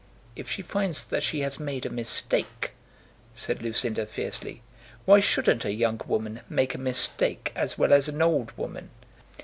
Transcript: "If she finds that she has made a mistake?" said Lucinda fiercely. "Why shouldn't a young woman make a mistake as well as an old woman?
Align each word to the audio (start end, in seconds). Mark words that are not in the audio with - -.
"If 0.35 0.49
she 0.49 0.63
finds 0.63 1.03
that 1.05 1.21
she 1.21 1.41
has 1.41 1.59
made 1.59 1.85
a 1.85 1.89
mistake?" 1.91 2.71
said 3.35 3.61
Lucinda 3.61 4.07
fiercely. 4.07 4.63
"Why 5.05 5.19
shouldn't 5.19 5.63
a 5.63 5.71
young 5.71 6.01
woman 6.07 6.41
make 6.49 6.73
a 6.73 6.79
mistake 6.79 7.51
as 7.55 7.77
well 7.77 7.93
as 7.93 8.07
an 8.07 8.19
old 8.19 8.51
woman? 8.57 8.89